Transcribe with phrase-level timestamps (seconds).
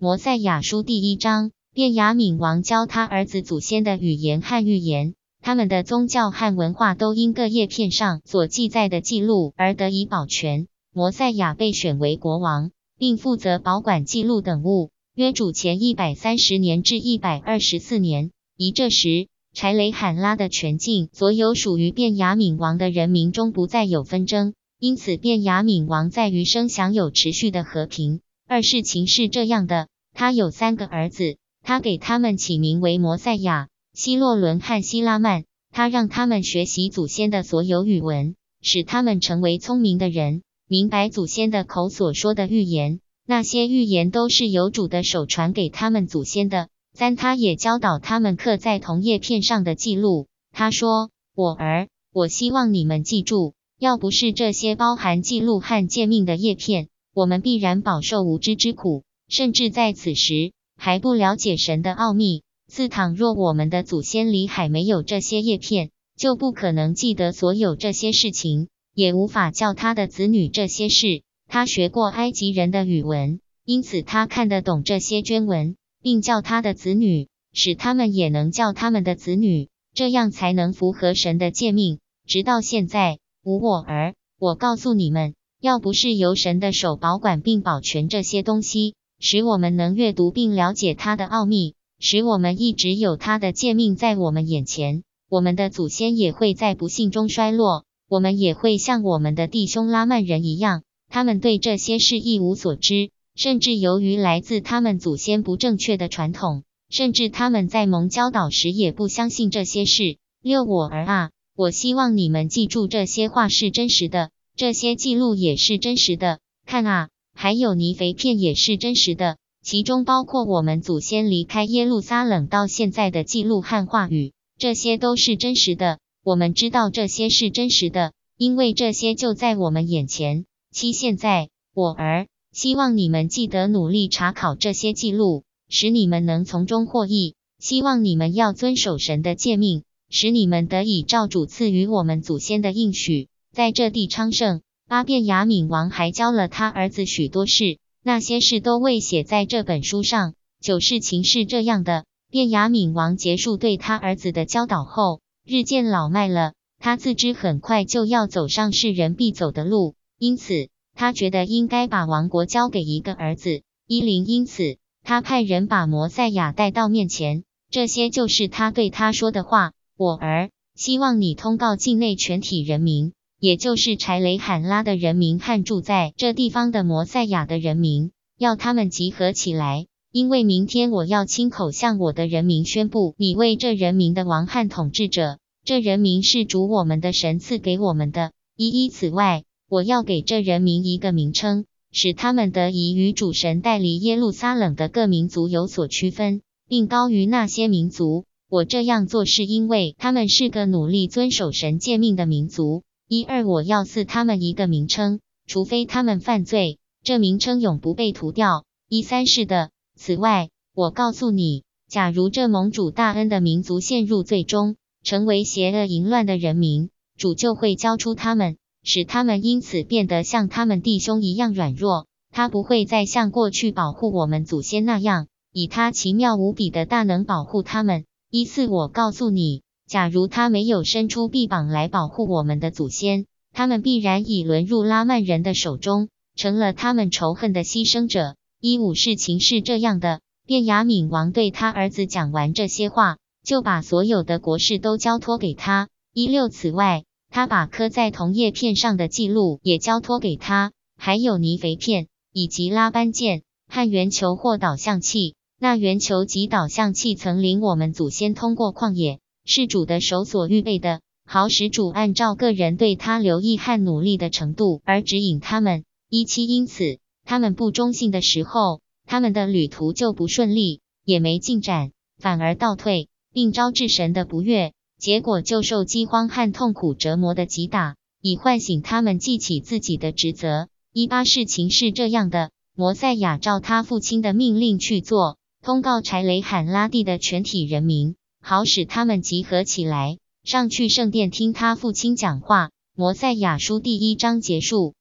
[0.00, 10.68] 摩赛亚书第一章，便雅悯王教他儿子祖先的语言和预言，他们的宗教和文化都因各叶片上所记载的记录而得以保全。
[10.94, 18.30] 摩赛亚被选为国王，并负责保管记录等物，约主前一百三十年至一百二十四年。
[18.56, 28.20] 以这时，柴雷罕拉的全境，所有属于便雅悯王的人民中不再有纷争，因此便雅悯王在余生享有持续的和平。
[28.50, 35.44] 二事情是这样的，他有三个儿子，他给他们起名为摩赛亚、希洛伦和希拉曼。
[35.70, 43.00] 他让他们学习祖先的所有语文，使他们成为聪明的人，明白祖先的口所说的预言。
[43.26, 46.68] 那些预言都是由主的手传给他们祖先的。
[46.94, 50.26] 三，他也教导他们刻在铜叶片上的记录。
[50.52, 56.88] 他说：“我儿，我希望你们记住，要不是这些包含记录和诫命的叶片。”
[57.18, 62.44] 我们必然饱受无知之苦，甚至在此时还不了解神的奥秘。
[62.68, 71.22] 自倘若我们的祖先里海没有这些叶片，就不可能记得所有这些事情，也无法教他的子女这些事。
[71.48, 81.98] 他学过埃及人的语文，因此他看得懂这些捐文，并教他的子女，使他们也能教他们的子女，这样才能符合神的诫命。
[82.28, 85.34] 直到现在，无我儿，我告诉你们。
[85.60, 110.18] 要不是由神的手保管并保全这些东西，使我们能阅读并了解它的奥秘，使我们一直有它的诫命在我们眼前，我们的祖先也会在不幸中衰落，我们也会像我们的弟兄拉曼人一样，他们对这些事一无所知，甚至由于来自他们祖先不正确的传统，甚至他们在蒙教导时也不相信这些事。
[110.40, 114.30] 六我儿啊，我希望你们记住这些话是真实的。
[114.58, 126.00] 这些记录也是真实的，看啊，还有泥肥片也是真实的，其中包括我们祖先离开耶路撒冷到现在的记录和话语，这些都是真实的。
[126.24, 130.44] 我们知道这些是真实的，因为这些就在我们眼前。
[130.72, 137.36] 七，现在，我儿，希望你们记得努力查考这些记录，使你们能从中获益。
[137.60, 143.28] 希望你们要遵守神的诫命，使你们得以照主赐予我们祖先的应许。
[143.58, 150.34] 在这地昌盛，巴便雅敏王还教了他儿子许多事，那些事都未写在这本书上。
[150.60, 156.52] 九事情是这样的：便雅敏王结束对他儿子的教导后，日渐老迈了。
[156.78, 164.24] 他自知很快就要走上世人必走的路，因此他觉得应该把王国交给一个儿子伊林。
[164.28, 167.42] 因此他派人把摩赛亚带到面前。
[167.72, 185.38] 这些就是他对他说的话：“我儿，希望你通告境内全体人民。”也就是柴雷罕拉的人民和住在这地方的摩赛亚的人民，要他们集合起来，因为明天我要亲口向我的人民宣布，你为这人民的王和统治者。
[185.64, 188.32] 这人民是主我们的神赐给我们的。
[188.56, 198.24] 一一此外，我要给这人民一个名称，使他们得以与主神带离耶路撒冷的各民族有所区分，并高于那些民族。
[198.50, 202.82] 我这样做是因为他们是个努力遵守神诫命的民族。
[203.10, 208.66] 一二，我要赐他们一个名称，除非他们犯罪，这名称永不被涂掉。
[208.86, 209.70] 一三，是的。
[209.96, 222.06] 此外，我告诉你，假如这盟主大恩的民族陷入最终，成为邪恶淫乱的人民，主就会交出他们，使他们因此变得像他们弟兄一样软弱。
[222.30, 228.04] 他不会再像过去保护我们祖先那样，以他奇妙无比的大能保护他们。
[228.30, 229.62] 一四，我告诉你。
[229.88, 238.36] 假如他没有伸出臂膀来保护我们的祖先，他们必然已沦入拉曼人的手中，成了他们仇恨的牺牲者。
[238.60, 245.88] 一五事情是这样的：便雅敏王对他儿子讲完这些话，就把所有的国事都交托给他。
[246.12, 255.34] 一六此外，他把刻在铜叶片上的记录也交托给他，还有泥肥片以及拉班剑和圆球或导向器。
[255.58, 259.18] 那圆球及导向器曾领我们祖先通过旷野。
[259.48, 265.84] 是主的手所预备的，好使主按照个人对他留意和努力的程度而指引他们。
[266.10, 280.68] 一七，因此他们不忠信的时候，他们的旅途就不顺利，也没进展，反而倒退，并招致神的不悦，结果就受饥荒和痛苦折磨的击打，以唤醒他们记起自己的职责。
[280.92, 288.14] 一八，事情是这样的：摩赛亚照他父亲的命令去做，通告柴雷罕拉地的全体人民。
[288.40, 292.70] 好使他们集合起来，上去圣殿听他父亲讲话。
[292.94, 294.94] 摩塞亚书第一章结束。